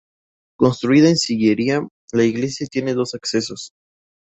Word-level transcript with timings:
Construida 0.57 1.09
en 1.09 1.15
sillería, 1.17 1.79
la 2.11 2.23
iglesia 2.23 2.65
tiene 2.65 2.95
dos 2.95 3.13
accesos. 3.13 3.69